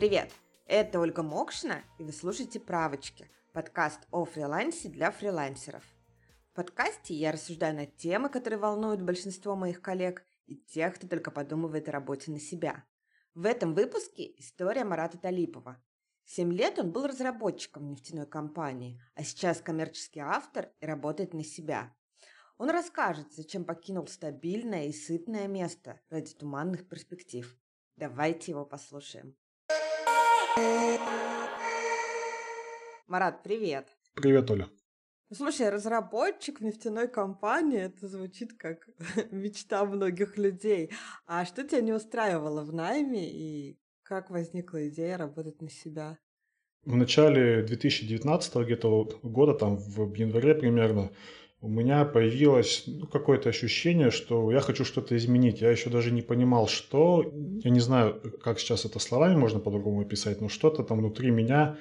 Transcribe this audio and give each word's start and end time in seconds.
Привет! 0.00 0.32
Это 0.64 0.98
Ольга 0.98 1.22
Мокшина, 1.22 1.84
и 1.98 2.04
вы 2.04 2.12
слушаете 2.12 2.58
«Правочки»– 2.58 3.28
подкаст 3.52 4.00
о 4.10 4.24
фрилансе 4.24 4.88
для 4.88 5.10
фрилансеров. 5.10 5.84
В 6.50 6.54
подкасте 6.54 7.12
я 7.12 7.32
рассуждаю 7.32 7.76
на 7.76 7.84
темы, 7.84 8.30
которые 8.30 8.58
волнуют 8.58 9.02
большинство 9.02 9.56
моих 9.56 9.82
коллег 9.82 10.24
и 10.46 10.56
тех, 10.56 10.94
кто 10.94 11.06
только 11.06 11.30
подумывает 11.30 11.86
о 11.86 11.92
работе 11.92 12.30
на 12.30 12.40
себя. 12.40 12.82
В 13.34 13.44
этом 13.44 13.74
выпуске 13.74 14.32
история 14.38 14.84
Марата 14.84 15.18
Талипова. 15.18 15.76
Семь 16.24 16.50
лет 16.50 16.78
он 16.78 16.92
был 16.92 17.06
разработчиком 17.06 17.90
нефтяной 17.90 18.26
компании, 18.26 18.98
а 19.16 19.22
сейчас 19.22 19.60
коммерческий 19.60 20.20
автор 20.20 20.70
и 20.80 20.86
работает 20.86 21.34
на 21.34 21.44
себя. 21.44 21.94
Он 22.56 22.70
расскажет, 22.70 23.34
зачем 23.34 23.66
покинул 23.66 24.06
стабильное 24.06 24.86
и 24.86 24.94
сытное 24.94 25.46
место 25.46 26.00
ради 26.08 26.32
туманных 26.32 26.88
перспектив. 26.88 27.54
Давайте 27.96 28.52
его 28.52 28.64
послушаем. 28.64 29.36
Марат, 33.06 33.42
привет. 33.42 33.88
Привет, 34.14 34.50
Оля. 34.50 34.68
Ну, 35.28 35.36
слушай, 35.36 35.68
разработчик 35.68 36.60
в 36.60 36.64
нефтяной 36.64 37.08
компании, 37.08 37.80
это 37.80 38.08
звучит 38.08 38.54
как 38.58 38.88
мечта 39.30 39.84
многих 39.84 40.36
людей. 40.36 40.90
А 41.26 41.44
что 41.44 41.62
тебя 41.62 41.80
не 41.80 41.92
устраивало 41.92 42.64
в 42.64 42.72
найме 42.72 43.30
и 43.30 43.78
как 44.02 44.30
возникла 44.30 44.88
идея 44.88 45.16
работать 45.18 45.60
на 45.62 45.70
себя? 45.70 46.18
В 46.84 46.96
начале 46.96 47.62
2019 47.62 48.56
где-то 48.56 49.20
года, 49.22 49.54
там 49.54 49.76
в 49.76 50.14
январе 50.14 50.54
примерно, 50.54 51.12
у 51.62 51.68
меня 51.68 52.04
появилось 52.06 52.84
ну, 52.86 53.06
какое-то 53.06 53.50
ощущение, 53.50 54.10
что 54.10 54.50
я 54.50 54.60
хочу 54.60 54.84
что-то 54.84 55.16
изменить. 55.16 55.60
Я 55.60 55.70
еще 55.70 55.90
даже 55.90 56.10
не 56.10 56.22
понимал, 56.22 56.68
что. 56.68 57.30
Я 57.62 57.70
не 57.70 57.80
знаю, 57.80 58.20
как 58.42 58.58
сейчас 58.58 58.86
это 58.86 58.98
словами 58.98 59.36
можно 59.36 59.60
по-другому 59.60 60.00
описать, 60.00 60.40
но 60.40 60.48
что-то 60.48 60.82
там 60.82 60.98
внутри 60.98 61.30
меня 61.30 61.76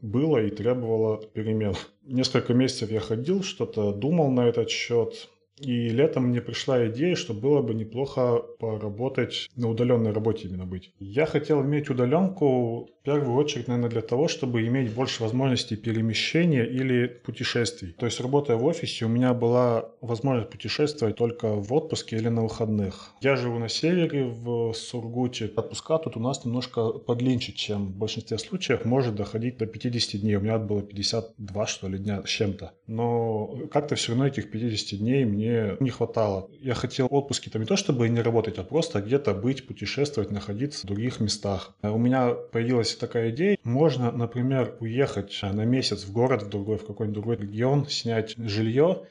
было 0.00 0.38
и 0.42 0.50
требовало 0.50 1.22
перемен. 1.26 1.74
Несколько 2.04 2.54
месяцев 2.54 2.90
я 2.90 3.00
ходил, 3.00 3.42
что-то 3.42 3.92
думал 3.92 4.30
на 4.30 4.48
этот 4.48 4.70
счет, 4.70 5.28
и 5.62 5.88
летом 5.88 6.24
мне 6.26 6.40
пришла 6.40 6.86
идея, 6.88 7.14
что 7.14 7.34
было 7.34 7.62
бы 7.62 7.74
неплохо 7.74 8.38
поработать 8.58 9.48
на 9.56 9.68
удаленной 9.68 10.12
работе 10.12 10.48
именно 10.48 10.66
быть. 10.66 10.92
Я 10.98 11.26
хотел 11.26 11.62
иметь 11.62 11.90
удаленку 11.90 12.88
в 13.02 13.04
первую 13.04 13.36
очередь, 13.36 13.66
наверное, 13.68 13.90
для 13.90 14.00
того, 14.00 14.28
чтобы 14.28 14.64
иметь 14.66 14.92
больше 14.94 15.22
возможностей 15.22 15.76
перемещения 15.76 16.64
или 16.64 17.06
путешествий. 17.06 17.92
То 17.98 18.06
есть, 18.06 18.20
работая 18.20 18.56
в 18.56 18.64
офисе, 18.64 19.06
у 19.06 19.08
меня 19.08 19.34
была 19.34 19.90
возможность 20.00 20.50
путешествовать 20.50 21.16
только 21.16 21.48
в 21.54 21.72
отпуске 21.72 22.16
или 22.16 22.28
на 22.28 22.42
выходных. 22.42 23.12
Я 23.20 23.34
живу 23.36 23.58
на 23.58 23.68
севере, 23.68 24.26
в 24.26 24.72
Сургуте. 24.72 25.50
Отпуска 25.56 25.98
тут 25.98 26.16
у 26.16 26.20
нас 26.20 26.44
немножко 26.44 26.90
подлиннее, 26.90 27.32
чем 27.40 27.86
в 27.86 27.96
большинстве 27.96 28.38
случаев, 28.38 28.84
может 28.84 29.14
доходить 29.14 29.58
до 29.58 29.66
50 29.66 30.20
дней. 30.20 30.36
У 30.36 30.40
меня 30.40 30.58
было 30.58 30.82
52, 30.82 31.66
что 31.66 31.88
ли, 31.88 31.98
дня 31.98 32.22
с 32.24 32.28
чем-то. 32.28 32.72
Но 32.86 33.58
как-то 33.70 33.96
все 33.96 34.12
равно 34.12 34.26
этих 34.26 34.50
50 34.50 34.98
дней 35.00 35.24
мне 35.24 35.51
мне 35.52 35.76
не 35.80 35.90
хватало. 35.90 36.48
Я 36.60 36.74
хотел 36.74 37.06
отпуски 37.10 37.48
там 37.48 37.62
не 37.62 37.68
то 37.68 37.76
чтобы 37.76 38.08
не 38.08 38.20
работать, 38.20 38.58
а 38.58 38.64
просто 38.64 39.00
где-то 39.00 39.34
быть, 39.34 39.66
путешествовать, 39.66 40.30
находиться 40.30 40.86
в 40.86 40.88
других 40.88 41.20
местах. 41.20 41.74
У 41.82 41.98
меня 41.98 42.30
появилась 42.30 42.94
такая 42.96 43.30
идея. 43.30 43.58
Можно, 43.64 44.10
например, 44.10 44.76
уехать 44.80 45.38
на 45.42 45.64
месяц 45.64 46.04
в 46.04 46.12
город, 46.12 46.42
в 46.42 46.48
другой, 46.48 46.78
в 46.78 46.86
какой-нибудь 46.86 47.14
другой 47.14 47.36
регион, 47.36 47.86
снять 47.88 48.34
жилье, 48.36 49.02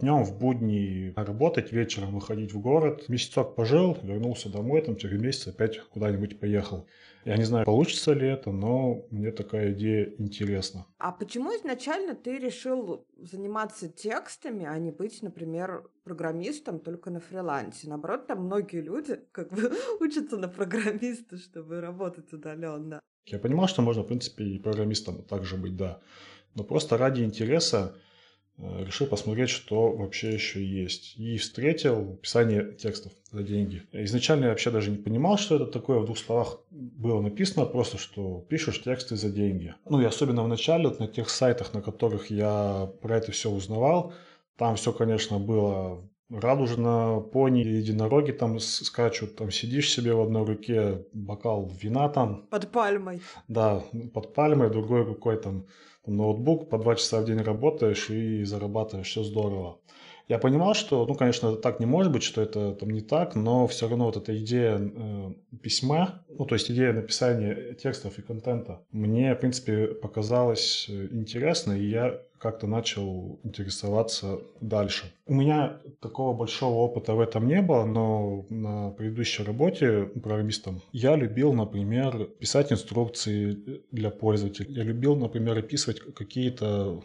днем 0.00 0.24
в 0.24 0.38
будни 0.38 1.12
работать, 1.16 1.72
вечером 1.72 2.14
выходить 2.14 2.52
в 2.52 2.60
город. 2.60 3.08
Месяцок 3.08 3.54
пожил, 3.54 3.96
вернулся 4.02 4.50
домой, 4.50 4.82
там 4.82 4.96
через 4.96 5.20
месяц 5.20 5.48
опять 5.48 5.78
куда-нибудь 5.78 6.40
поехал. 6.40 6.86
Я 7.24 7.36
не 7.36 7.44
знаю, 7.44 7.66
получится 7.66 8.12
ли 8.12 8.26
это, 8.26 8.50
но 8.50 9.04
мне 9.10 9.30
такая 9.30 9.72
идея 9.72 10.12
интересна. 10.18 10.86
А 10.98 11.12
почему 11.12 11.54
изначально 11.56 12.14
ты 12.14 12.38
решил 12.38 13.06
заниматься 13.18 13.88
текстами, 13.88 14.64
а 14.64 14.78
не 14.78 14.90
быть, 14.90 15.22
например, 15.22 15.90
программистом 16.04 16.80
только 16.80 17.10
на 17.10 17.20
фрилансе? 17.20 17.88
Наоборот, 17.88 18.26
там 18.26 18.46
многие 18.46 18.80
люди 18.80 19.20
как 19.32 19.52
бы 19.52 19.70
учатся 20.00 20.38
на 20.38 20.48
программиста, 20.48 21.36
чтобы 21.36 21.80
работать 21.80 22.32
удаленно. 22.32 23.00
Я 23.26 23.38
понимал, 23.38 23.68
что 23.68 23.82
можно, 23.82 24.02
в 24.02 24.06
принципе, 24.06 24.44
и 24.44 24.58
программистом 24.58 25.22
также 25.22 25.56
быть, 25.56 25.76
да. 25.76 26.00
Но 26.54 26.64
просто 26.64 26.96
ради 26.96 27.22
интереса 27.22 27.94
решил 28.84 29.06
посмотреть, 29.06 29.50
что 29.50 29.92
вообще 29.92 30.32
еще 30.32 30.64
есть. 30.64 31.14
И 31.16 31.38
встретил 31.38 32.16
писание 32.16 32.72
текстов 32.74 33.12
за 33.30 33.42
деньги. 33.42 33.82
Изначально 33.92 34.44
я 34.44 34.50
вообще 34.50 34.70
даже 34.70 34.90
не 34.90 34.96
понимал, 34.96 35.38
что 35.38 35.56
это 35.56 35.66
такое. 35.66 36.00
В 36.00 36.06
двух 36.06 36.18
словах 36.18 36.58
было 36.70 37.20
написано 37.20 37.66
просто, 37.66 37.98
что 37.98 38.44
пишешь 38.48 38.82
тексты 38.82 39.16
за 39.16 39.30
деньги. 39.30 39.74
Ну 39.88 40.00
и 40.00 40.04
особенно 40.04 40.42
в 40.42 40.48
начале, 40.48 40.88
вот 40.88 41.00
на 41.00 41.08
тех 41.08 41.30
сайтах, 41.30 41.74
на 41.74 41.82
которых 41.82 42.30
я 42.30 42.90
про 43.00 43.16
это 43.16 43.32
все 43.32 43.50
узнавал, 43.50 44.12
там 44.56 44.76
все, 44.76 44.92
конечно, 44.92 45.38
было 45.38 46.02
радужно, 46.30 47.20
пони, 47.20 47.60
единороги 47.60 48.32
там 48.32 48.58
скачут, 48.60 49.36
там 49.36 49.50
сидишь 49.50 49.92
себе 49.92 50.14
в 50.14 50.20
одной 50.20 50.44
руке, 50.44 51.04
бокал 51.12 51.70
вина 51.82 52.08
там. 52.08 52.46
Под 52.50 52.70
пальмой. 52.70 53.20
Да, 53.48 53.82
под 54.14 54.34
пальмой, 54.34 54.70
другой 54.70 55.04
рукой 55.04 55.36
там 55.36 55.66
ноутбук, 56.06 56.68
по 56.68 56.78
два 56.78 56.94
часа 56.94 57.20
в 57.20 57.24
день 57.24 57.42
работаешь 57.42 58.10
и 58.10 58.44
зарабатываешь, 58.44 59.08
все 59.08 59.22
здорово. 59.22 59.78
Я 60.30 60.38
понимал, 60.38 60.74
что, 60.74 61.06
ну, 61.06 61.16
конечно, 61.16 61.56
так 61.56 61.80
не 61.80 61.86
может 61.86 62.12
быть, 62.12 62.22
что 62.22 62.40
это 62.40 62.72
там 62.74 62.90
не 62.90 63.00
так, 63.00 63.34
но 63.34 63.66
все 63.66 63.88
равно 63.88 64.04
вот 64.04 64.16
эта 64.16 64.38
идея 64.38 64.78
э, 64.78 65.32
письма, 65.60 66.22
ну, 66.28 66.44
то 66.44 66.54
есть 66.54 66.70
идея 66.70 66.92
написания 66.92 67.74
текстов 67.74 68.16
и 68.16 68.22
контента, 68.22 68.80
мне, 68.92 69.34
в 69.34 69.40
принципе, 69.40 69.88
показалась 69.88 70.86
э, 70.88 71.08
интересной, 71.10 71.80
и 71.80 71.90
я 71.90 72.20
как-то 72.38 72.68
начал 72.68 73.40
интересоваться 73.42 74.38
дальше. 74.60 75.12
У 75.26 75.34
меня 75.34 75.80
такого 76.00 76.32
большого 76.32 76.76
опыта 76.76 77.14
в 77.14 77.20
этом 77.20 77.48
не 77.48 77.60
было, 77.60 77.84
но 77.84 78.46
на 78.50 78.90
предыдущей 78.90 79.42
работе 79.42 80.04
программистом 80.22 80.80
я 80.92 81.16
любил, 81.16 81.54
например, 81.54 82.26
писать 82.38 82.70
инструкции 82.70 83.82
для 83.90 84.10
пользователей. 84.10 84.74
Я 84.74 84.84
любил, 84.84 85.16
например, 85.16 85.58
описывать 85.58 85.98
какие-то 86.14 87.02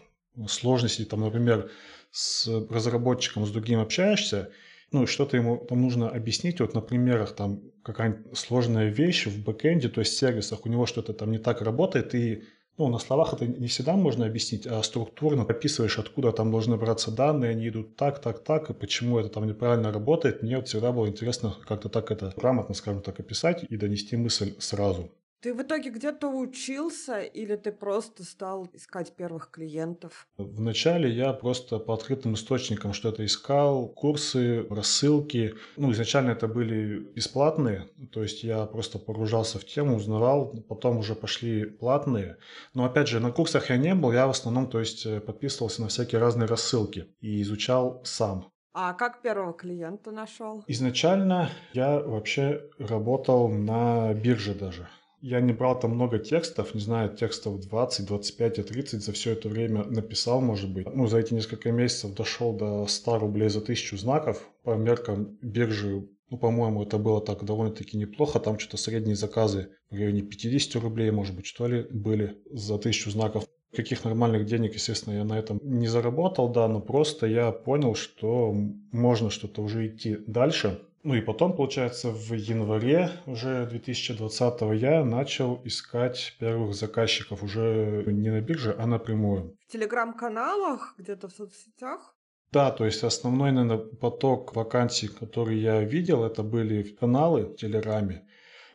сложности, 0.47 1.05
там, 1.05 1.21
например, 1.21 1.71
с 2.15 2.47
разработчиком, 2.69 3.45
с 3.45 3.51
другим 3.51 3.81
общаешься, 3.81 4.49
ну, 4.91 5.05
что-то 5.05 5.35
ему 5.35 5.57
там 5.57 5.81
нужно 5.81 6.07
объяснить, 6.07 6.61
вот 6.61 6.73
на 6.73 6.79
примерах 6.79 7.35
там 7.35 7.59
какая-нибудь 7.83 8.37
сложная 8.37 8.87
вещь 8.87 9.25
в 9.27 9.43
бэкэнде, 9.43 9.89
то 9.89 9.99
есть 9.99 10.13
в 10.13 10.17
сервисах, 10.17 10.65
у 10.65 10.69
него 10.69 10.85
что-то 10.85 11.11
там 11.13 11.31
не 11.31 11.39
так 11.39 11.61
работает, 11.61 12.15
и 12.15 12.43
ну, 12.77 12.87
на 12.87 12.99
словах 12.99 13.33
это 13.33 13.45
не 13.45 13.67
всегда 13.67 13.97
можно 13.97 14.25
объяснить, 14.25 14.65
а 14.65 14.81
структурно 14.81 15.43
описываешь, 15.43 15.99
откуда 15.99 16.31
там 16.31 16.51
должны 16.51 16.77
браться 16.77 17.11
данные, 17.11 17.51
они 17.51 17.67
идут 17.67 17.97
так, 17.97 18.21
так, 18.21 18.43
так, 18.45 18.69
и 18.69 18.73
почему 18.73 19.19
это 19.19 19.27
там 19.27 19.45
неправильно 19.45 19.91
работает. 19.91 20.41
Мне 20.41 20.55
вот 20.55 20.69
всегда 20.69 20.93
было 20.93 21.07
интересно 21.07 21.53
как-то 21.67 21.89
так 21.89 22.11
это 22.11 22.33
грамотно, 22.37 22.75
скажем 22.75 23.01
так, 23.01 23.19
описать 23.19 23.65
и 23.67 23.75
донести 23.75 24.15
мысль 24.15 24.55
сразу. 24.59 25.11
Ты 25.45 25.53
в 25.53 25.61
итоге 25.61 25.91
где-то 25.91 26.27
учился 26.27 27.21
или 27.21 27.55
ты 27.55 27.71
просто 27.71 28.23
стал 28.23 28.67
искать 28.73 29.15
первых 29.15 29.51
клиентов? 29.51 30.27
Вначале 30.39 31.07
я 31.07 31.33
просто 31.33 31.77
по 31.77 31.93
открытым 31.93 32.33
источникам 32.33 32.93
что-то 32.93 33.23
искал, 33.23 33.87
курсы, 33.87 34.65
рассылки. 34.71 35.53
Ну, 35.77 35.91
изначально 35.91 36.31
это 36.31 36.47
были 36.47 36.97
бесплатные, 36.97 37.87
то 38.11 38.23
есть 38.23 38.43
я 38.43 38.65
просто 38.65 38.97
погружался 38.97 39.59
в 39.59 39.65
тему, 39.65 39.97
узнавал, 39.97 40.51
потом 40.67 40.97
уже 40.97 41.13
пошли 41.13 41.65
платные. 41.65 42.37
Но 42.73 42.83
опять 42.83 43.07
же, 43.07 43.19
на 43.19 43.31
курсах 43.31 43.69
я 43.69 43.77
не 43.77 43.93
был, 43.93 44.13
я 44.13 44.25
в 44.25 44.31
основном, 44.31 44.67
то 44.67 44.79
есть 44.79 45.05
э, 45.05 45.19
подписывался 45.19 45.83
на 45.83 45.89
всякие 45.89 46.19
разные 46.19 46.47
рассылки 46.47 47.05
и 47.21 47.43
изучал 47.43 48.01
сам. 48.03 48.51
А 48.73 48.93
как 48.93 49.21
первого 49.21 49.53
клиента 49.53 50.09
нашел? 50.09 50.63
Изначально 50.65 51.51
я 51.73 51.99
вообще 51.99 52.63
работал 52.79 53.47
на 53.47 54.11
бирже 54.15 54.55
даже. 54.55 54.89
Я 55.27 55.41
не 55.41 55.53
брал 55.53 55.79
там 55.79 55.95
много 55.95 56.19
текстов, 56.19 56.75
не 56.75 56.81
знаю, 56.81 57.15
текстов 57.15 57.59
20, 57.59 58.05
25 58.05 58.59
и 58.59 58.61
30 58.61 59.03
за 59.03 59.11
все 59.11 59.31
это 59.31 59.49
время 59.49 59.83
написал, 59.85 60.39
может 60.39 60.71
быть. 60.71 60.85
Ну, 60.93 61.07
за 61.07 61.17
эти 61.17 61.33
несколько 61.33 61.71
месяцев 61.71 62.13
дошел 62.13 62.53
до 62.53 62.85
100 62.85 63.17
рублей 63.17 63.49
за 63.49 63.61
тысячу 63.61 63.97
знаков. 63.97 64.47
По 64.61 64.75
меркам 64.75 65.35
биржи, 65.41 66.07
ну, 66.29 66.37
по-моему, 66.37 66.83
это 66.83 66.99
было 66.99 67.21
так 67.21 67.43
довольно-таки 67.43 67.97
неплохо. 67.97 68.39
Там 68.39 68.59
что-то 68.59 68.77
средние 68.77 69.15
заказы 69.15 69.69
в 69.89 69.95
районе 69.95 70.21
50 70.21 70.75
рублей, 70.83 71.09
может 71.09 71.35
быть, 71.35 71.47
что 71.47 71.65
ли, 71.65 71.87
были 71.89 72.37
за 72.51 72.77
тысячу 72.77 73.09
знаков. 73.09 73.45
Каких 73.75 74.03
нормальных 74.03 74.45
денег, 74.45 74.75
естественно, 74.75 75.15
я 75.15 75.23
на 75.23 75.39
этом 75.39 75.59
не 75.63 75.87
заработал, 75.87 76.49
да, 76.49 76.67
но 76.67 76.81
просто 76.81 77.25
я 77.25 77.51
понял, 77.51 77.95
что 77.95 78.55
можно 78.91 79.31
что-то 79.31 79.63
уже 79.63 79.87
идти 79.87 80.19
дальше. 80.27 80.81
Ну 81.05 81.13
и 81.13 81.21
потом, 81.21 81.55
получается, 81.55 82.09
в 82.09 82.33
январе 82.33 83.11
уже 83.27 83.67
2020 83.67 84.61
я 84.81 85.05
начал 85.05 85.61
искать 85.63 86.35
первых 86.39 86.73
заказчиков 86.73 87.43
уже 87.43 88.03
не 88.07 88.31
на 88.31 88.41
бирже, 88.41 88.75
а 88.79 88.87
напрямую. 88.87 89.55
В 89.67 89.71
телеграм-каналах, 89.71 90.95
где-то 90.97 91.27
в 91.27 91.31
соцсетях? 91.31 92.15
Да, 92.51 92.71
то 92.71 92.85
есть 92.85 93.03
основной, 93.03 93.51
наверное, 93.51 93.85
поток 93.85 94.55
вакансий, 94.55 95.07
который 95.07 95.59
я 95.59 95.83
видел, 95.83 96.23
это 96.23 96.41
были 96.41 96.81
каналы 96.81 97.45
в 97.45 97.55
Телеграме. 97.55 98.27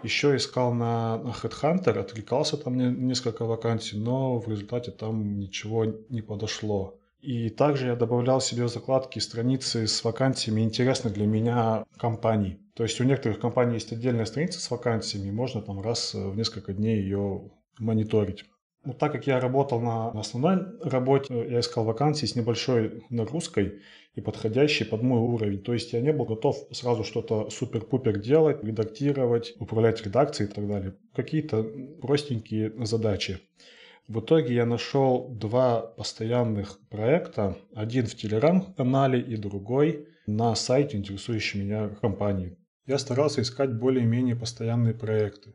Еще 0.04 0.36
искал 0.36 0.72
на, 0.72 1.20
Headhunter, 1.42 1.98
откликался 1.98 2.56
там 2.56 2.76
несколько 3.08 3.44
вакансий, 3.44 3.98
но 3.98 4.38
в 4.38 4.48
результате 4.48 4.92
там 4.92 5.40
ничего 5.40 5.84
не 6.08 6.22
подошло. 6.22 6.99
И 7.20 7.50
также 7.50 7.88
я 7.88 7.96
добавлял 7.96 8.40
себе 8.40 8.64
в 8.64 8.68
закладки 8.68 9.18
страницы 9.18 9.86
с 9.86 10.02
вакансиями 10.04 10.62
интересных 10.62 11.12
для 11.12 11.26
меня 11.26 11.84
компаний. 11.98 12.58
То 12.74 12.82
есть 12.84 13.00
у 13.00 13.04
некоторых 13.04 13.40
компаний 13.40 13.74
есть 13.74 13.92
отдельная 13.92 14.24
страница 14.24 14.60
с 14.60 14.70
вакансиями, 14.70 15.30
можно 15.30 15.60
там 15.60 15.80
раз 15.80 16.14
в 16.14 16.34
несколько 16.34 16.72
дней 16.72 17.02
ее 17.02 17.50
мониторить. 17.78 18.44
Ну, 18.82 18.94
так 18.94 19.12
как 19.12 19.26
я 19.26 19.38
работал 19.38 19.78
на 19.80 20.08
основной 20.18 20.80
работе, 20.82 21.46
я 21.50 21.60
искал 21.60 21.84
вакансии 21.84 22.24
с 22.24 22.34
небольшой 22.34 23.04
нагрузкой 23.10 23.82
и 24.14 24.22
подходящей 24.22 24.86
под 24.86 25.02
мой 25.02 25.20
уровень. 25.20 25.58
То 25.58 25.74
есть 25.74 25.92
я 25.92 26.00
не 26.00 26.14
был 26.14 26.24
готов 26.24 26.56
сразу 26.70 27.04
что-то 27.04 27.50
супер-пупер 27.50 28.18
делать, 28.18 28.64
редактировать, 28.64 29.54
управлять 29.58 30.02
редакцией 30.02 30.48
и 30.48 30.52
так 30.54 30.66
далее. 30.66 30.96
Какие-то 31.14 31.62
простенькие 32.00 32.72
задачи. 32.86 33.40
В 34.10 34.18
итоге 34.18 34.54
я 34.56 34.66
нашел 34.66 35.28
два 35.28 35.82
постоянных 35.82 36.80
проекта. 36.88 37.56
Один 37.76 38.06
в 38.06 38.16
Телеграм-канале 38.16 39.20
и 39.20 39.36
другой 39.36 40.08
на 40.26 40.56
сайте, 40.56 40.96
интересующей 40.96 41.62
меня 41.62 41.90
компании. 41.90 42.58
Я 42.86 42.98
старался 42.98 43.42
искать 43.42 43.72
более-менее 43.72 44.34
постоянные 44.34 44.94
проекты. 44.94 45.54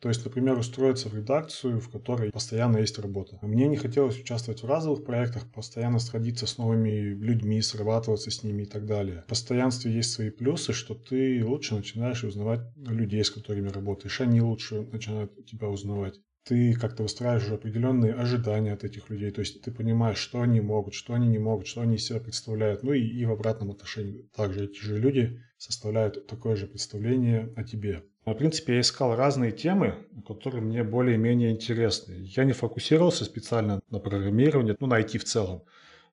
То 0.00 0.08
есть, 0.08 0.24
например, 0.24 0.58
устроиться 0.58 1.08
в 1.08 1.14
редакцию, 1.14 1.78
в 1.78 1.90
которой 1.90 2.32
постоянно 2.32 2.78
есть 2.78 2.98
работа. 2.98 3.38
Мне 3.40 3.68
не 3.68 3.76
хотелось 3.76 4.18
участвовать 4.18 4.64
в 4.64 4.66
разовых 4.66 5.04
проектах, 5.04 5.48
постоянно 5.52 6.00
сходиться 6.00 6.48
с 6.48 6.58
новыми 6.58 6.90
людьми, 6.90 7.62
срабатываться 7.62 8.32
с 8.32 8.42
ними 8.42 8.64
и 8.64 8.66
так 8.66 8.84
далее. 8.84 9.22
В 9.26 9.28
постоянстве 9.28 9.92
есть 9.92 10.10
свои 10.10 10.30
плюсы, 10.30 10.72
что 10.72 10.96
ты 10.96 11.44
лучше 11.46 11.76
начинаешь 11.76 12.24
узнавать 12.24 12.62
людей, 12.74 13.22
с 13.22 13.30
которыми 13.30 13.68
работаешь, 13.68 14.20
они 14.20 14.40
лучше 14.40 14.82
начинают 14.90 15.46
тебя 15.46 15.68
узнавать 15.68 16.18
ты 16.44 16.74
как-то 16.74 17.04
выстраиваешь 17.04 17.44
уже 17.44 17.54
определенные 17.54 18.14
ожидания 18.14 18.72
от 18.72 18.84
этих 18.84 19.10
людей, 19.10 19.30
то 19.30 19.40
есть 19.40 19.62
ты 19.62 19.70
понимаешь, 19.70 20.18
что 20.18 20.40
они 20.42 20.60
могут, 20.60 20.94
что 20.94 21.14
они 21.14 21.28
не 21.28 21.38
могут, 21.38 21.66
что 21.66 21.80
они 21.80 21.96
из 21.96 22.06
себя 22.06 22.20
представляют, 22.20 22.82
ну 22.82 22.92
и, 22.92 23.00
и 23.00 23.24
в 23.24 23.32
обратном 23.32 23.70
отношении 23.70 24.28
также 24.34 24.64
эти 24.64 24.80
же 24.80 24.98
люди 24.98 25.40
составляют 25.58 26.26
такое 26.26 26.56
же 26.56 26.66
представление 26.66 27.52
о 27.56 27.62
тебе. 27.62 28.04
В 28.24 28.34
принципе, 28.34 28.74
я 28.74 28.80
искал 28.80 29.16
разные 29.16 29.50
темы, 29.50 29.96
которые 30.26 30.62
мне 30.62 30.84
более-менее 30.84 31.50
интересны. 31.50 32.14
Я 32.20 32.44
не 32.44 32.52
фокусировался 32.52 33.24
специально 33.24 33.80
на 33.90 33.98
программировании, 33.98 34.76
ну, 34.78 34.86
на 34.86 35.00
IT 35.00 35.18
в 35.18 35.24
целом. 35.24 35.62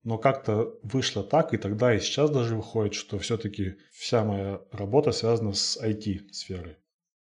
Но 0.03 0.17
как-то 0.17 0.75
вышло 0.81 1.23
так, 1.23 1.53
и 1.53 1.57
тогда 1.57 1.93
и 1.93 1.99
сейчас 1.99 2.31
даже 2.31 2.55
выходит, 2.55 2.93
что 2.95 3.19
все-таки 3.19 3.75
вся 3.91 4.23
моя 4.23 4.61
работа 4.71 5.11
связана 5.11 5.53
с 5.53 5.77
IT-сферой. 5.77 6.77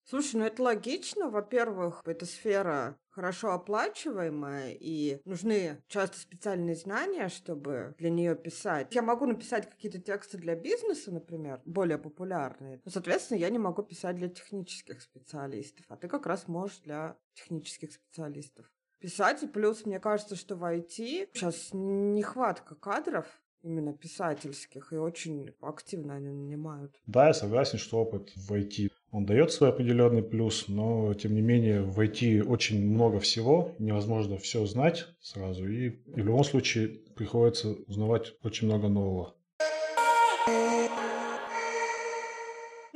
Слушай, 0.10 0.38
ну 0.38 0.46
это 0.46 0.64
логично. 0.64 1.30
Во-первых, 1.30 2.02
эта 2.06 2.26
сфера 2.26 2.98
хорошо 3.10 3.52
оплачиваемая, 3.52 4.72
и 4.80 5.20
нужны 5.26 5.84
часто 5.88 6.18
специальные 6.18 6.76
знания, 6.76 7.28
чтобы 7.28 7.94
для 7.98 8.10
нее 8.10 8.36
писать. 8.36 8.96
Я 8.96 9.02
могу 9.02 9.26
написать 9.26 9.70
какие-то 9.70 10.00
тексты 10.00 10.38
для 10.38 10.56
бизнеса, 10.56 11.12
например, 11.12 11.62
более 11.66 11.98
популярные, 11.98 12.80
но, 12.86 12.92
соответственно, 12.92 13.40
я 13.40 13.50
не 13.50 13.60
могу 13.60 13.84
писать 13.84 14.16
для 14.16 14.30
технических 14.30 15.02
специалистов, 15.02 15.86
а 15.90 15.98
ты 15.98 16.08
как 16.08 16.26
раз 16.26 16.48
можешь 16.48 16.78
для 16.80 17.18
технических 17.34 17.92
специалистов 17.92 18.72
писать. 19.00 19.44
И 19.44 19.48
плюс, 19.48 19.86
мне 19.86 20.00
кажется, 20.00 20.36
что 20.36 20.56
в 20.56 20.64
IT 20.64 20.88
сейчас 21.34 21.70
нехватка 21.74 22.76
кадров, 22.76 23.26
именно 23.68 23.94
писательских, 23.94 24.94
и 24.94 24.96
очень 24.96 25.52
активно 25.62 26.16
они 26.16 26.30
нанимают. 26.30 26.92
Да, 27.06 27.28
я 27.28 27.34
согласен, 27.34 27.78
что 27.78 28.00
опыт 28.00 28.32
в 28.36 28.52
IT 28.54 28.90
он 29.12 29.26
дает 29.26 29.52
свой 29.52 29.70
определенный 29.70 30.22
плюс, 30.22 30.68
но 30.68 31.14
тем 31.14 31.34
не 31.34 31.42
менее 31.42 31.82
в 31.82 32.00
IT 32.00 32.44
очень 32.44 32.86
много 32.86 33.20
всего, 33.20 33.74
невозможно 33.80 34.38
все 34.38 34.66
знать 34.66 35.08
сразу, 35.22 35.68
и, 35.68 35.90
и 35.90 36.22
в 36.22 36.26
любом 36.26 36.44
случае 36.44 36.90
приходится 37.16 37.70
узнавать 37.88 38.34
очень 38.44 38.68
много 38.68 38.90
нового. 38.90 39.34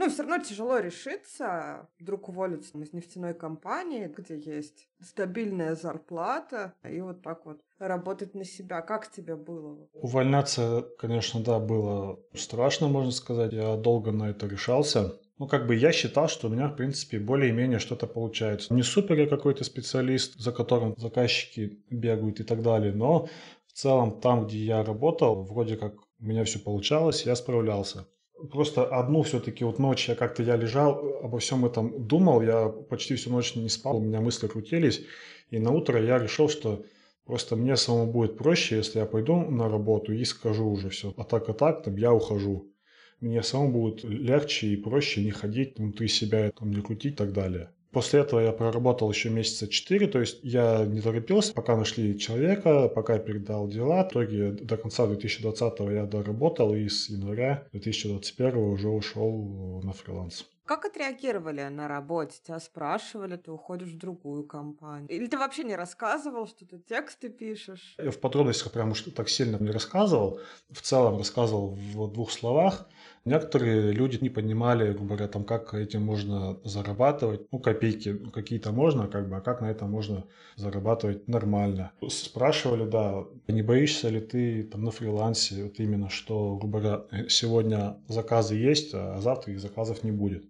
Ну, 0.01 0.09
все 0.09 0.23
равно 0.23 0.43
тяжело 0.43 0.79
решиться, 0.79 1.87
вдруг 1.99 2.27
уволиться 2.27 2.75
из 2.75 2.91
нефтяной 2.91 3.35
компании, 3.35 4.07
где 4.07 4.35
есть 4.35 4.87
стабильная 4.99 5.75
зарплата, 5.75 6.73
и 6.83 6.99
вот 7.01 7.21
так 7.21 7.45
вот 7.45 7.61
работать 7.77 8.33
на 8.33 8.43
себя. 8.43 8.81
Как 8.81 9.11
тебе 9.11 9.35
было? 9.35 9.87
Увольняться, 9.93 10.87
конечно, 10.97 11.43
да, 11.43 11.59
было 11.59 12.19
страшно, 12.33 12.87
можно 12.87 13.11
сказать. 13.11 13.53
Я 13.53 13.75
долго 13.75 14.11
на 14.11 14.31
это 14.31 14.47
решался. 14.47 15.19
Ну, 15.37 15.47
как 15.47 15.67
бы 15.67 15.75
я 15.75 15.91
считал, 15.91 16.27
что 16.27 16.47
у 16.47 16.51
меня, 16.51 16.69
в 16.69 16.75
принципе, 16.75 17.19
более-менее 17.19 17.77
что-то 17.77 18.07
получается. 18.07 18.73
Не 18.73 18.81
супер 18.81 19.19
я 19.19 19.27
какой-то 19.27 19.63
специалист, 19.63 20.33
за 20.39 20.51
которым 20.51 20.95
заказчики 20.97 21.79
бегают 21.91 22.39
и 22.39 22.43
так 22.43 22.63
далее, 22.63 22.91
но 22.91 23.27
в 23.67 23.73
целом 23.73 24.19
там, 24.19 24.47
где 24.47 24.57
я 24.65 24.83
работал, 24.83 25.43
вроде 25.43 25.77
как 25.77 25.93
у 26.19 26.25
меня 26.25 26.43
все 26.43 26.57
получалось, 26.57 27.27
я 27.27 27.35
справлялся. 27.35 28.07
Просто 28.49 28.85
одну 28.85 29.21
все-таки 29.23 29.63
вот 29.63 29.79
ночь 29.79 30.09
я 30.09 30.15
как-то 30.15 30.43
я 30.43 30.55
лежал, 30.55 31.19
обо 31.21 31.39
всем 31.39 31.65
этом 31.65 32.07
думал, 32.07 32.41
я 32.41 32.69
почти 32.69 33.15
всю 33.15 33.29
ночь 33.29 33.55
не 33.55 33.69
спал, 33.69 33.97
у 33.97 34.01
меня 34.01 34.21
мысли 34.21 34.47
крутились, 34.47 35.05
и 35.49 35.59
на 35.59 35.71
утро 35.71 36.01
я 36.01 36.17
решил, 36.17 36.49
что 36.49 36.83
просто 37.25 37.55
мне 37.55 37.75
самому 37.75 38.11
будет 38.11 38.37
проще, 38.37 38.77
если 38.77 38.99
я 38.99 39.05
пойду 39.05 39.35
на 39.35 39.69
работу 39.69 40.13
и 40.13 40.23
скажу 40.25 40.67
уже 40.67 40.89
все, 40.89 41.13
а 41.17 41.23
так, 41.23 41.49
а 41.49 41.53
так, 41.53 41.83
там 41.83 41.95
я 41.97 42.13
ухожу. 42.13 42.71
Мне 43.19 43.43
самому 43.43 43.71
будет 43.73 44.03
легче 44.03 44.67
и 44.67 44.75
проще 44.75 45.23
не 45.23 45.31
ходить 45.31 45.77
внутри 45.77 46.07
себя, 46.07 46.51
там, 46.51 46.71
не 46.71 46.81
крутить 46.81 47.13
и 47.13 47.17
так 47.17 47.33
далее. 47.33 47.69
После 47.91 48.21
этого 48.21 48.39
я 48.39 48.51
проработал 48.53 49.11
еще 49.11 49.29
месяца 49.29 49.67
4, 49.67 50.07
то 50.07 50.19
есть 50.19 50.39
я 50.43 50.85
не 50.85 51.01
торопился, 51.01 51.53
пока 51.53 51.75
нашли 51.75 52.17
человека, 52.17 52.87
пока 52.87 53.13
я 53.13 53.19
передал 53.19 53.67
дела. 53.67 54.03
В 54.03 54.11
итоге 54.11 54.51
до 54.51 54.77
конца 54.77 55.07
2020 55.07 55.79
я 55.91 56.05
доработал 56.05 56.73
и 56.73 56.87
с 56.87 57.09
января 57.09 57.67
2021 57.73 58.57
уже 58.57 58.87
ушел 58.87 59.81
на 59.83 59.91
фриланс. 59.91 60.45
Как 60.65 60.85
отреагировали 60.85 61.63
на 61.63 61.89
работе? 61.89 62.37
Тебя 62.41 62.59
спрашивали, 62.59 63.35
ты 63.35 63.51
уходишь 63.51 63.89
в 63.89 63.97
другую 63.97 64.45
компанию? 64.45 65.09
Или 65.09 65.27
ты 65.27 65.37
вообще 65.37 65.65
не 65.65 65.75
рассказывал, 65.75 66.47
что 66.47 66.65
ты 66.65 66.79
тексты 66.79 67.27
пишешь? 67.27 67.95
Я 67.97 68.11
в 68.11 68.19
подробностях 68.19 68.71
прям 68.71 68.91
уж 68.91 69.01
так 69.01 69.27
сильно 69.27 69.57
не 69.57 69.71
рассказывал. 69.71 70.39
В 70.69 70.81
целом 70.81 71.17
рассказывал 71.17 71.75
в 71.75 72.13
двух 72.13 72.31
словах. 72.31 72.87
Некоторые 73.23 73.91
люди 73.91 74.17
не 74.19 74.29
понимали, 74.29 74.93
говоря, 74.93 75.27
там, 75.27 75.43
как 75.43 75.75
этим 75.75 76.01
можно 76.01 76.57
зарабатывать. 76.63 77.41
Ну, 77.51 77.59
копейки 77.59 78.17
какие-то 78.33 78.71
можно, 78.71 79.07
как 79.07 79.29
бы, 79.29 79.37
а 79.37 79.41
как 79.41 79.61
на 79.61 79.69
этом 79.69 79.91
можно 79.91 80.25
зарабатывать 80.55 81.27
нормально. 81.27 81.91
Спрашивали, 82.09 82.89
да, 82.89 83.23
не 83.47 83.61
боишься 83.61 84.09
ли 84.09 84.21
ты 84.21 84.63
там 84.63 84.83
на 84.83 84.91
фрилансе, 84.91 85.63
вот 85.63 85.79
именно, 85.79 86.09
что, 86.09 86.55
грубо 86.55 86.79
говоря, 86.79 87.29
сегодня 87.29 87.97
заказы 88.07 88.55
есть, 88.55 88.91
а 88.95 89.19
завтра 89.19 89.53
их 89.53 89.59
заказов 89.59 90.03
не 90.03 90.11
будет. 90.11 90.43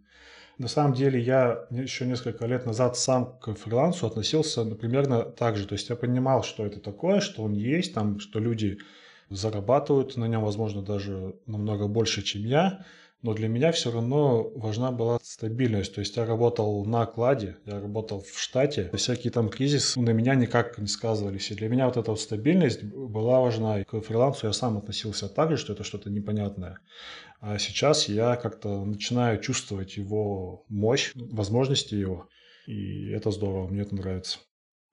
На 0.58 0.68
самом 0.68 0.94
деле 0.94 1.20
я 1.20 1.66
еще 1.72 2.06
несколько 2.06 2.46
лет 2.46 2.66
назад 2.66 2.96
сам 2.96 3.38
к 3.40 3.54
фрилансу 3.56 4.06
относился 4.06 4.64
ну, 4.64 4.76
примерно 4.76 5.24
так 5.24 5.58
же. 5.58 5.66
То 5.68 5.74
есть 5.74 5.90
я 5.90 5.96
понимал, 5.96 6.44
что 6.44 6.66
это 6.66 6.80
такое, 6.80 7.20
что 7.20 7.44
он 7.44 7.54
есть, 7.54 7.94
там, 7.94 8.20
что 8.20 8.40
люди 8.40 8.78
зарабатывают 9.32 10.18
на 10.18 10.26
нем, 10.26 10.44
возможно, 10.44 10.82
даже 10.82 11.36
намного 11.46 11.88
больше, 11.88 12.22
чем 12.22 12.44
я. 12.44 12.86
Но 13.22 13.36
для 13.36 13.48
меня 13.48 13.72
все 13.72 13.92
равно 13.92 14.50
важна 14.56 14.92
была 14.92 15.20
стабильность. 15.22 15.94
То 15.94 16.02
есть 16.02 16.18
я 16.18 16.26
работал 16.26 16.84
на 16.86 17.04
окладе, 17.04 17.58
я 17.66 17.80
работал 17.80 18.22
в 18.22 18.40
штате. 18.40 18.90
Всякие 18.94 19.32
там 19.32 19.50
кризисы 19.50 20.02
на 20.02 20.10
меня 20.10 20.34
никак 20.34 20.80
не 20.80 20.88
сказывались. 20.88 21.52
И 21.52 21.56
для 21.56 21.70
меня 21.70 21.86
вот 21.86 21.98
эта 21.98 22.10
вот 22.10 22.20
стабильность 22.20 22.84
была 22.84 23.40
важна. 23.40 23.82
И 23.82 23.84
к 23.84 24.02
фрилансу 24.02 24.48
я 24.48 24.54
сам 24.54 24.78
относился 24.78 25.30
так 25.30 25.52
же, 25.52 25.58
что 25.58 25.74
это 25.74 25.84
что-то 25.84 26.10
непонятное. 26.10 26.80
А 27.40 27.60
сейчас 27.60 28.10
я 28.10 28.36
как-то 28.38 28.84
начинаю 28.86 29.40
чувствовать 29.40 29.98
его 29.98 30.66
мощь, 30.68 31.12
возможности 31.16 31.94
его. 31.94 32.28
И 32.66 33.10
это 33.10 33.30
здорово, 33.30 33.68
мне 33.68 33.82
это 33.82 33.96
нравится. 33.96 34.40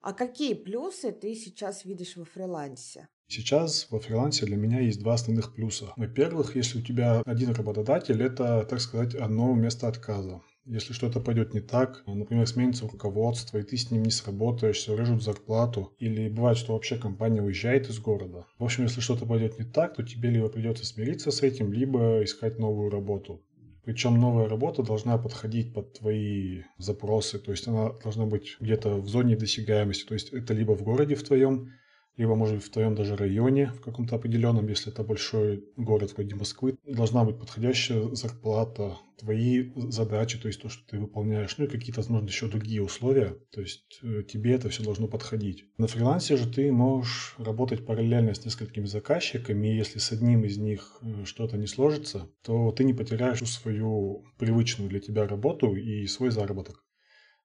А 0.01 0.13
какие 0.13 0.53
плюсы 0.53 1.11
ты 1.11 1.33
сейчас 1.33 1.83
видишь 1.83 2.15
во 2.15 2.25
фрилансе? 2.25 3.07
Сейчас 3.31 3.85
во 3.91 3.99
фрилансе 3.99 4.47
для 4.47 4.57
меня 4.57 4.79
есть 4.79 5.01
два 5.01 5.13
основных 5.13 5.53
плюса. 5.53 5.93
Во-первых, 5.97 6.55
если 6.55 6.79
у 6.79 6.81
тебя 6.81 7.21
один 7.27 7.51
работодатель, 7.51 8.23
это, 8.23 8.65
так 8.67 8.81
сказать, 8.81 9.13
одно 9.13 9.53
место 9.53 9.87
отказа. 9.87 10.41
Если 10.65 10.93
что-то 10.93 11.19
пойдет 11.19 11.53
не 11.53 11.59
так, 11.59 12.01
например, 12.07 12.47
сменится 12.47 12.87
руководство, 12.87 13.59
и 13.59 13.63
ты 13.63 13.77
с 13.77 13.91
ним 13.91 14.01
не 14.01 14.09
сработаешься, 14.09 14.95
режут 14.95 15.21
зарплату, 15.23 15.93
или 15.99 16.27
бывает, 16.27 16.57
что 16.57 16.73
вообще 16.73 16.97
компания 16.97 17.43
уезжает 17.43 17.87
из 17.87 17.99
города. 17.99 18.47
В 18.57 18.63
общем, 18.63 18.85
если 18.85 18.99
что-то 18.99 19.27
пойдет 19.27 19.59
не 19.59 19.65
так, 19.65 19.95
то 19.95 20.01
тебе 20.01 20.31
либо 20.31 20.49
придется 20.49 20.83
смириться 20.83 21.29
с 21.29 21.43
этим, 21.43 21.71
либо 21.71 22.23
искать 22.23 22.57
новую 22.57 22.89
работу. 22.89 23.43
Причем 23.83 24.19
новая 24.19 24.49
работа 24.49 24.81
должна 24.81 25.19
подходить 25.19 25.71
под 25.71 25.93
твои 25.93 26.63
запросы, 26.79 27.37
то 27.37 27.51
есть 27.51 27.67
она 27.67 27.91
должна 28.03 28.25
быть 28.25 28.57
где-то 28.59 28.95
в 28.95 29.07
зоне 29.07 29.35
досягаемости, 29.35 30.07
то 30.07 30.15
есть 30.15 30.29
это 30.33 30.55
либо 30.55 30.75
в 30.75 30.81
городе 30.81 31.13
в 31.13 31.23
твоем, 31.23 31.71
либо, 32.19 32.35
может 32.35 32.55
быть, 32.55 32.65
в 32.65 32.69
твоем 32.69 32.95
даже 32.95 33.15
районе, 33.15 33.67
в 33.67 33.79
каком-то 33.79 34.17
определенном, 34.17 34.67
если 34.67 34.91
это 34.91 35.03
большой 35.03 35.63
город 35.77 36.13
вроде 36.15 36.35
Москвы, 36.35 36.77
должна 36.85 37.23
быть 37.23 37.39
подходящая 37.39 38.13
зарплата, 38.13 38.97
твои 39.17 39.71
задачи, 39.75 40.37
то 40.37 40.47
есть 40.47 40.61
то, 40.61 40.69
что 40.69 40.85
ты 40.85 40.99
выполняешь, 40.99 41.57
ну 41.57 41.65
и 41.65 41.69
какие-то, 41.69 42.01
возможно, 42.01 42.27
еще 42.27 42.47
другие 42.47 42.83
условия, 42.83 43.37
то 43.51 43.61
есть 43.61 43.99
э, 44.03 44.23
тебе 44.23 44.53
это 44.53 44.69
все 44.69 44.83
должно 44.83 45.07
подходить. 45.07 45.65
На 45.77 45.87
фрилансе 45.87 46.35
же 46.35 46.49
ты 46.49 46.71
можешь 46.71 47.35
работать 47.37 47.85
параллельно 47.85 48.33
с 48.33 48.45
несколькими 48.45 48.85
заказчиками, 48.85 49.67
и 49.67 49.77
если 49.77 49.99
с 49.99 50.11
одним 50.11 50.43
из 50.43 50.57
них 50.57 50.99
э, 51.01 51.23
что-то 51.25 51.57
не 51.57 51.67
сложится, 51.67 52.29
то 52.43 52.71
ты 52.71 52.83
не 52.83 52.93
потеряешь 52.93 53.39
свою 53.39 54.25
привычную 54.37 54.89
для 54.89 54.99
тебя 54.99 55.25
работу 55.25 55.73
и 55.75 56.05
свой 56.07 56.31
заработок. 56.31 56.83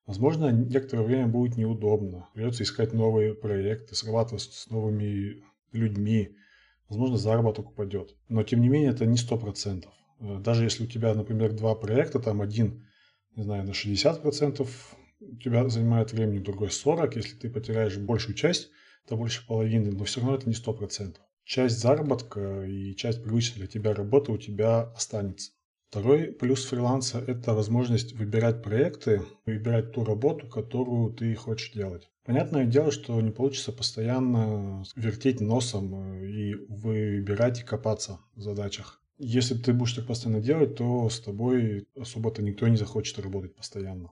Возможно, 0.06 0.50
некоторое 0.50 1.02
время 1.02 1.28
будет 1.28 1.56
неудобно. 1.56 2.28
Придется 2.34 2.62
искать 2.62 2.92
новые 2.92 3.34
проекты, 3.34 3.94
срабатывать 3.94 4.42
с 4.42 4.68
новыми 4.68 5.42
людьми. 5.72 6.36
Возможно, 6.88 7.16
заработок 7.16 7.70
упадет. 7.70 8.14
Но, 8.28 8.42
тем 8.42 8.60
не 8.60 8.68
менее, 8.68 8.90
это 8.90 9.06
не 9.06 9.16
сто 9.16 9.38
процентов. 9.38 9.92
Э, 10.20 10.38
даже 10.40 10.64
если 10.64 10.84
у 10.84 10.86
тебя, 10.86 11.14
например, 11.14 11.52
два 11.52 11.74
проекта, 11.74 12.20
там 12.20 12.42
один, 12.42 12.86
не 13.34 13.44
знаю, 13.44 13.64
на 13.64 13.70
60% 13.70 14.68
у 15.20 15.36
тебя 15.36 15.66
занимает 15.68 16.12
времени, 16.12 16.38
другой 16.38 16.68
40%. 16.68 17.16
Если 17.16 17.36
ты 17.36 17.48
потеряешь 17.48 17.96
большую 17.96 18.34
часть, 18.34 18.70
то 19.08 19.16
больше 19.16 19.46
половины, 19.46 19.90
но 19.90 20.04
все 20.04 20.20
равно 20.20 20.36
это 20.36 20.48
не 20.48 20.54
сто 20.54 20.74
процентов. 20.74 21.22
Часть 21.44 21.78
заработка 21.78 22.64
и 22.64 22.94
часть 22.94 23.22
привычной 23.22 23.60
для 23.60 23.66
тебя 23.66 23.94
работы 23.94 24.32
у 24.32 24.38
тебя 24.38 24.82
останется. 24.82 25.52
Второй 25.90 26.32
плюс 26.32 26.64
фриланса– 26.64 27.22
это 27.26 27.54
возможность 27.54 28.14
выбирать 28.14 28.62
проекты, 28.62 29.22
выбирать 29.46 29.92
ту 29.92 30.04
работу, 30.04 30.48
которую 30.48 31.12
ты 31.12 31.34
хочешь 31.34 31.72
делать. 31.72 32.10
Понятное 32.24 32.64
дело, 32.64 32.90
что 32.90 33.20
не 33.20 33.30
получится 33.30 33.70
постоянно 33.70 34.82
вертеть 34.96 35.40
носом 35.40 35.94
э, 35.94 36.26
и 36.26 36.54
выбирать 36.54 37.60
и 37.60 37.64
копаться 37.64 38.18
в 38.34 38.40
задачах. 38.40 39.00
Если 39.18 39.54
ты 39.54 39.72
будешь 39.72 39.92
так 39.92 40.06
постоянно 40.06 40.40
делать, 40.40 40.74
то 40.74 41.08
с 41.08 41.20
тобой 41.20 41.86
особо-то 41.96 42.42
никто 42.42 42.66
не 42.66 42.76
захочет 42.76 43.18
работать 43.18 43.54
постоянно. 43.54 44.10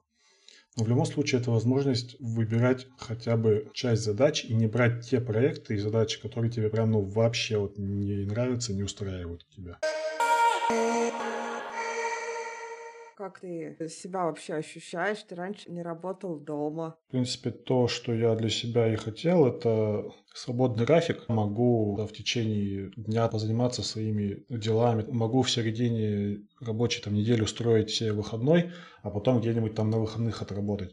Но 0.77 0.85
в 0.85 0.89
любом 0.89 1.05
случае 1.05 1.41
это 1.41 1.51
возможность 1.51 2.17
выбирать 2.19 2.87
хотя 2.97 3.37
бы 3.37 3.71
часть 3.75 4.05
задач 4.05 4.45
и 4.45 4.55
не 4.55 4.67
брать 4.67 5.07
те 5.09 5.21
проекты 5.21 5.75
и 5.75 5.79
задачи, 5.79 6.21
которые 6.21 6.51
тебе 6.51 6.71
прям 6.71 6.93
ну, 6.93 7.03
вообще 7.03 7.59
вот 7.59 7.77
не 7.77 8.25
нравятся, 8.25 8.73
не 8.73 8.83
устраивают 8.83 9.47
тебя. 9.55 9.79
Как 13.23 13.39
ты 13.39 13.77
себя 13.89 14.25
вообще 14.25 14.55
ощущаешь? 14.55 15.23
Ты 15.23 15.37
раньше 15.37 15.71
не 15.71 15.83
работал 15.83 16.41
дома. 16.41 16.97
В 17.07 17.13
принципе, 17.13 17.51
то, 17.51 17.87
что 17.87 18.13
я 18.13 18.35
для 18.35 18.49
себя 18.49 18.93
и 18.93 18.97
хотел, 18.97 19.47
это 19.47 20.11
свободный 20.35 20.85
график. 20.85 21.29
Могу 21.29 21.95
в 21.95 22.13
течение 22.13 22.91
дня 22.97 23.29
позаниматься 23.29 23.85
своими 23.85 24.45
делами. 24.49 25.05
Могу 25.09 25.43
в 25.43 25.51
середине 25.51 26.41
рабочей 26.61 27.01
там, 27.01 27.15
недели 27.15 27.43
устроить 27.43 27.91
себе 27.91 28.13
выходной, 28.13 28.73
а 29.03 29.11
потом 29.11 29.41
где-нибудь 29.41 29.77
там 29.77 29.91
на 29.91 30.01
выходных 30.01 30.43
отработать. 30.43 30.93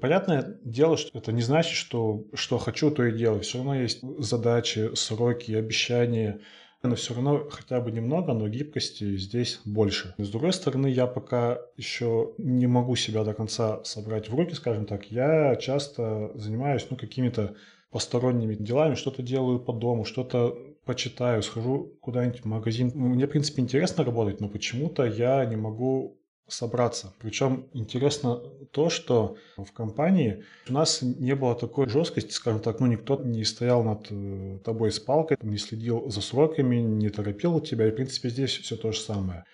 Понятное 0.00 0.58
дело, 0.62 0.96
что 0.96 1.18
это 1.18 1.32
не 1.32 1.42
значит, 1.42 1.72
что 1.72 2.26
что 2.34 2.58
хочу, 2.58 2.90
то 2.90 3.04
и 3.04 3.16
делаю. 3.16 3.40
Все 3.40 3.58
равно 3.58 3.74
есть 3.74 4.02
задачи, 4.18 4.94
сроки, 4.94 5.52
обещания 5.52 6.40
но 6.86 6.94
все 6.94 7.14
равно 7.14 7.48
хотя 7.50 7.80
бы 7.80 7.90
немного, 7.90 8.32
но 8.32 8.48
гибкости 8.48 9.16
здесь 9.16 9.60
больше. 9.64 10.14
С 10.18 10.28
другой 10.28 10.52
стороны, 10.52 10.88
я 10.88 11.06
пока 11.06 11.58
еще 11.76 12.32
не 12.38 12.66
могу 12.66 12.96
себя 12.96 13.24
до 13.24 13.34
конца 13.34 13.82
собрать 13.84 14.28
в 14.28 14.34
руки, 14.34 14.54
скажем 14.54 14.86
так. 14.86 15.10
Я 15.10 15.56
часто 15.56 16.32
занимаюсь 16.34 16.86
ну, 16.90 16.96
какими-то 16.96 17.54
посторонними 17.90 18.54
делами, 18.54 18.94
что-то 18.94 19.22
делаю 19.22 19.58
по 19.58 19.72
дому, 19.72 20.04
что-то 20.04 20.56
почитаю, 20.84 21.42
схожу 21.42 21.92
куда-нибудь 22.00 22.42
в 22.42 22.44
магазин. 22.44 22.92
Мне, 22.94 23.26
в 23.26 23.30
принципе, 23.30 23.62
интересно 23.62 24.04
работать, 24.04 24.40
но 24.40 24.48
почему-то 24.48 25.04
я 25.04 25.44
не 25.44 25.56
могу 25.56 26.18
собраться. 26.48 27.12
Причем 27.18 27.66
интересно 27.72 28.36
то, 28.70 28.88
что 28.88 29.36
в 29.56 29.72
компании 29.72 30.44
у 30.68 30.72
нас 30.72 31.02
не 31.02 31.34
было 31.34 31.54
такой 31.54 31.88
жесткости, 31.88 32.30
скажем 32.30 32.60
так, 32.60 32.80
ну 32.80 32.86
никто 32.86 33.16
не 33.16 33.44
стоял 33.44 33.82
над 33.82 34.06
э, 34.10 34.58
тобой 34.64 34.92
с 34.92 35.00
палкой, 35.00 35.38
не 35.42 35.58
следил 35.58 36.08
за 36.08 36.20
сроками, 36.20 36.76
не 36.76 37.08
торопил 37.08 37.60
тебя, 37.60 37.88
и 37.88 37.90
в 37.90 37.94
принципе 37.94 38.28
здесь 38.28 38.56
все 38.58 38.76
то 38.76 38.92
же 38.92 39.00
самое. 39.00 39.44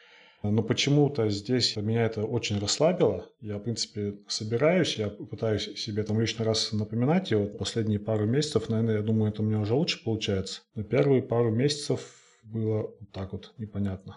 Но 0.42 0.62
почему-то 0.62 1.28
здесь 1.28 1.76
меня 1.76 2.04
это 2.04 2.25
очень 2.25 2.58
расслабило. 2.58 3.26
Я, 3.40 3.58
в 3.58 3.61
принципе, 3.61 4.16
собираюсь, 4.26 4.96
я 4.96 5.08
пытаюсь 5.08 5.78
себе 5.78 6.02
там 6.02 6.20
лишний 6.20 6.44
раз 6.44 6.72
напоминать. 6.72 7.30
И 7.30 7.37
вот 7.37 7.58
последние 7.58 8.00
пару 8.00 8.26
месяцев, 8.26 8.68
наверное, 8.68 8.96
я 8.96 9.02
думаю, 9.02 9.30
это 9.30 9.42
у 9.42 9.44
меня 9.44 9.61
уже 9.61 9.75
лучше 9.75 10.02
получается. 10.02 10.62
Но 10.75 10.82
первые 10.82 11.22
пару 11.22 11.52
месяцев 11.52 12.00
было 12.42 12.78
вот 12.82 13.11
так 13.12 13.32
вот 13.32 13.54
непонятно. 13.56 14.16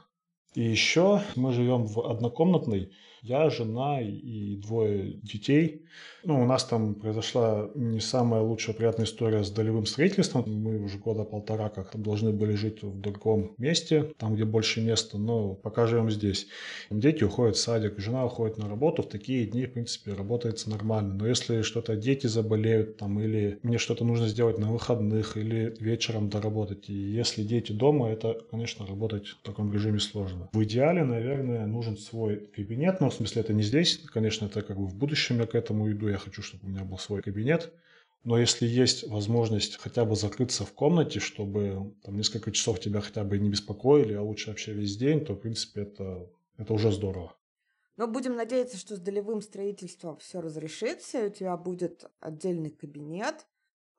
И 0.56 0.64
еще 0.64 1.22
мы 1.36 1.52
живем 1.52 1.86
в 1.86 2.00
однокомнатной, 2.00 2.92
я, 3.25 3.50
жена 3.50 4.01
и 4.01 4.55
двое 4.58 5.13
детей. 5.24 5.82
Ну, 6.24 6.41
у 6.41 6.46
нас 6.46 6.63
там 6.63 6.96
произошла 6.96 7.70
не 7.75 8.00
самая 8.00 8.41
лучшая 8.41 8.75
приятная 8.75 9.05
история 9.05 9.44
с 9.44 9.51
долевым 9.51 9.86
строительством. 9.86 10.44
Мы 10.48 10.79
уже 10.79 10.98
года 10.98 11.24
полтора 11.24 11.70
как 11.70 12.00
должны 12.01 12.32
были 12.32 12.53
жить 12.53 12.84
в 12.84 13.00
другом 13.00 13.53
месте, 13.58 14.12
там, 14.17 14.36
где 14.36 14.46
больше 14.46 14.82
места, 14.82 15.17
но 15.17 15.53
пока 15.53 15.88
живем 15.88 16.10
здесь. 16.10 16.48
Дети 16.89 17.24
уходят 17.24 17.55
в 17.55 17.60
садик, 17.60 18.00
жена 18.00 18.25
уходит 18.25 18.58
на 18.58 18.67
работу. 18.67 19.03
В 19.03 19.10
такие 19.10 19.46
дни, 19.46 19.65
в 19.65 19.74
принципе, 19.74 20.13
работается 20.13 20.70
нормально. 20.70 21.13
Но 21.13 21.27
если 21.27 21.62
что-то 21.62 21.96
дети 21.96 22.27
заболеют, 22.27 22.98
там, 22.98 23.20
или 23.20 23.60
мне 23.63 23.77
что-то 23.77 24.03
нужно 24.03 24.27
сделать 24.27 24.58
на 24.58 24.72
выходных, 24.72 25.38
или 25.38 25.75
вечером 25.79 26.29
доработать, 26.29 26.89
и 26.89 26.94
если 26.94 27.44
дети 27.44 27.72
дома, 27.72 28.10
это, 28.10 28.38
конечно, 28.51 28.86
работать 28.86 29.27
в 29.27 29.41
таком 29.41 29.72
режиме 29.72 30.00
сложно. 30.00 30.50
В 30.53 30.63
идеале, 30.63 31.03
наверное, 31.03 31.65
нужен 31.65 31.98
свой 31.98 32.48
кабинет, 32.55 33.00
но 33.00 33.12
смысле 33.15 33.41
это 33.41 33.53
не 33.53 33.63
здесь, 33.63 33.98
конечно, 34.13 34.45
это 34.45 34.62
как 34.62 34.77
бы 34.77 34.86
в 34.86 34.95
будущем 34.95 35.39
я 35.39 35.48
к 35.48 35.55
этому 35.55 35.91
иду, 35.91 36.07
я 36.07 36.17
хочу, 36.17 36.41
чтобы 36.41 36.65
у 36.65 36.69
меня 36.69 36.84
был 36.84 36.98
свой 36.98 37.22
кабинет, 37.22 37.74
но 38.24 38.39
если 38.39 38.65
есть 38.65 39.07
возможность 39.07 39.77
хотя 39.77 40.03
бы 40.03 40.15
закрыться 40.15 40.65
в 40.65 40.74
комнате, 40.74 41.19
чтобы 41.19 41.95
там 42.03 42.17
несколько 42.17 42.51
часов 42.51 42.79
тебя 42.79 43.01
хотя 43.01 43.24
бы 43.24 43.38
не 43.38 43.50
беспокоили, 43.50 44.13
а 44.13 44.22
лучше 44.22 44.50
вообще 44.50 44.74
весь 44.74 44.98
день, 44.98 45.24
то, 45.24 45.34
в 45.34 45.39
принципе, 45.39 45.81
это, 45.81 46.27
это 46.57 46.74
уже 46.74 46.91
здорово. 46.91 47.38
Но 47.98 48.07
будем 48.07 48.36
надеяться, 48.36 48.77
что 48.77 48.95
с 48.95 49.00
долевым 49.00 49.41
строительством 49.41 50.17
все 50.17 50.41
разрешится, 50.41 51.24
и 51.24 51.27
у 51.27 51.31
тебя 51.31 51.55
будет 51.55 52.10
отдельный 52.19 52.72
кабинет. 52.72 53.45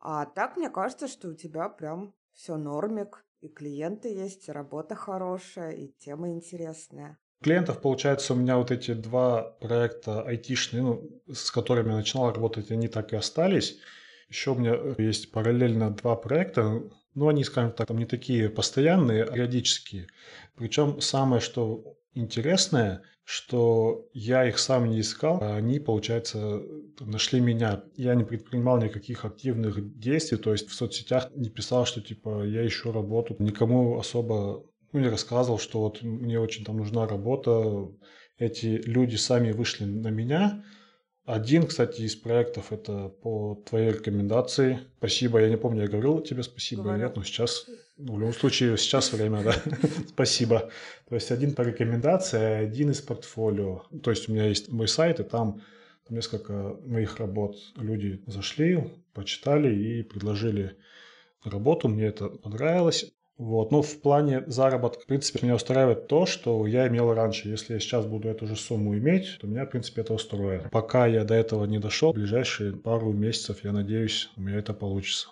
А 0.01 0.27
так, 0.27 0.57
мне 0.57 0.71
кажется, 0.71 1.09
что 1.09 1.29
у 1.29 1.35
тебя 1.35 1.69
прям 1.69 2.13
все 2.33 2.57
нормик, 2.57 3.25
и 3.41 3.49
клиенты 3.49 4.09
есть, 4.09 4.49
и 4.49 4.53
работа 4.53 4.95
хорошая, 4.95 5.71
и 5.73 5.89
тема 5.99 6.31
интересная. 6.31 7.19
Клиентов, 7.43 7.81
получается, 7.81 8.33
у 8.33 8.37
меня 8.37 8.57
вот 8.57 8.71
эти 8.71 8.93
два 8.95 9.43
проекта 9.43 10.23
айтишные, 10.23 10.83
ну, 10.83 11.23
с 11.33 11.51
которыми 11.51 11.91
я 11.91 11.97
начинал 11.97 12.33
работать, 12.33 12.71
они 12.71 12.89
так 12.89 13.13
и 13.13 13.17
остались. 13.17 13.79
Еще 14.29 14.53
у 14.53 14.55
меня 14.55 14.77
есть 14.99 15.31
параллельно 15.31 15.91
два 15.91 16.17
проекта, 16.17 16.83
но 17.15 17.29
они, 17.29 17.45
скажем 17.45 17.73
так, 17.73 17.87
там 17.87 17.99
не 17.99 18.07
такие 18.07 18.49
постоянные, 18.49 19.25
а 19.25 19.33
периодические. 19.33 20.09
Причем 20.57 21.01
самое, 21.01 21.41
что 21.41 21.97
интересное, 22.15 23.03
что 23.23 24.09
я 24.13 24.49
их 24.49 24.59
сам 24.59 24.89
не 24.89 25.01
искал, 25.01 25.39
а 25.43 25.57
они, 25.57 25.79
получается, 25.81 26.63
нашли 27.01 27.41
меня. 27.41 27.83
Я 27.97 28.15
не 28.15 28.25
предпринимал 28.25 28.81
никаких 28.81 29.25
активных 29.25 29.99
действий, 29.99 30.39
то 30.39 30.53
есть 30.53 30.69
в 30.69 30.75
соцсетях 30.75 31.31
не 31.35 31.51
писал, 31.51 31.87
что 31.87 32.01
типа 32.01 32.45
я 32.45 32.67
ищу 32.67 32.93
работу, 32.93 33.37
никому 33.39 33.99
особо 33.99 34.65
ну, 34.97 35.03
или 35.03 35.11
рассказывал, 35.11 35.59
что 35.59 35.81
вот 35.81 36.01
мне 36.01 36.41
очень 36.41 36.65
там 36.65 36.79
нужна 36.79 37.07
работа, 37.07 37.91
эти 38.39 38.81
люди 38.87 39.17
сами 39.17 39.53
вышли 39.53 39.85
на 39.85 40.09
меня. 40.09 40.65
Один, 41.27 41.67
кстати, 41.67 42.01
из 42.01 42.17
проектов 42.17 42.73
это 42.73 43.09
по 43.09 43.63
твоей 43.69 43.91
рекомендации. 43.91 44.79
Спасибо, 44.97 45.41
я 45.41 45.51
не 45.51 45.59
помню, 45.59 45.83
я 45.83 45.89
говорил 45.89 46.21
тебе 46.21 46.43
спасибо 46.43 46.83
Говорю. 46.83 46.99
или 46.99 47.05
нет, 47.05 47.17
но 47.17 47.25
сейчас, 47.25 47.67
ну, 47.99 48.15
в 48.15 48.21
любом 48.21 48.33
случае, 48.33 48.79
сейчас 48.79 49.13
время, 49.13 49.43
да. 49.43 49.55
спасибо. 50.09 50.71
То 51.09 51.15
есть 51.15 51.31
один 51.31 51.55
по 51.55 51.61
рекомендации, 51.61 52.39
а 52.39 52.59
один 52.61 52.91
из 52.91 53.03
портфолио. 53.03 53.83
То 54.03 54.11
есть 54.11 54.31
у 54.31 54.33
меня 54.33 54.47
есть 54.47 54.73
мой 54.73 54.89
сайт, 54.89 55.21
и 55.21 55.25
там 55.25 55.61
несколько 56.09 56.79
моих 56.87 57.19
работ 57.19 57.57
люди 57.77 58.23
зашли, 58.27 58.83
почитали 59.13 59.75
и 59.75 60.03
предложили 60.03 60.77
работу. 61.45 61.89
Мне 61.89 62.07
это 62.07 62.29
понравилось. 62.29 63.13
Вот. 63.39 63.71
Но 63.71 63.83
в 63.83 64.01
плане 64.01 64.45
заработка, 64.47 65.03
в 65.03 65.07
принципе, 65.07 65.41
меня 65.43 65.55
устраивает 65.57 66.09
то, 66.09 66.25
что 66.27 66.67
я 66.67 66.89
имел 66.89 67.13
раньше. 67.13 67.49
Если 67.49 67.75
я 67.75 67.81
сейчас 67.81 68.07
буду 68.07 68.29
эту 68.29 68.47
же 68.47 68.57
сумму 68.57 68.97
иметь, 68.97 69.39
то 69.41 69.47
меня, 69.47 69.67
в 69.67 69.71
принципе, 69.71 70.01
это 70.01 70.15
устроит. 70.15 70.71
Пока 70.71 71.07
я 71.07 71.25
до 71.25 71.35
этого 71.35 71.65
не 71.67 71.79
дошел, 71.79 72.13
в 72.13 72.15
ближайшие 72.15 72.73
пару 72.73 73.13
месяцев, 73.13 73.63
я 73.63 73.73
надеюсь, 73.73 74.31
у 74.37 74.41
меня 74.41 74.59
это 74.59 74.73
получится. 74.73 75.29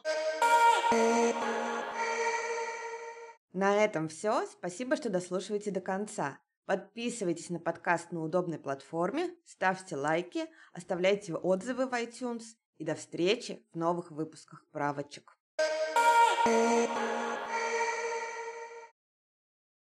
На 3.52 3.76
этом 3.84 4.08
все. 4.08 4.44
Спасибо, 4.46 4.96
что 4.96 5.10
дослушиваете 5.10 5.70
до 5.70 5.80
конца. 5.80 6.38
Подписывайтесь 6.66 7.50
на 7.50 7.60
подкаст 7.60 8.10
на 8.10 8.22
удобной 8.22 8.58
платформе, 8.58 9.30
ставьте 9.44 9.96
лайки, 9.96 10.46
оставляйте 10.72 11.34
отзывы 11.34 11.86
в 11.86 11.92
iTunes 11.92 12.42
и 12.78 12.84
до 12.84 12.94
встречи 12.94 13.62
в 13.72 13.78
новых 13.78 14.10
выпусках 14.10 14.64
правочек. 14.72 15.36